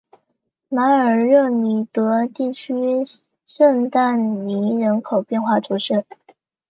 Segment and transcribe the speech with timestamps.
[0.67, 2.73] 马尔热里德地区
[3.45, 6.03] 圣但尼人口变化图示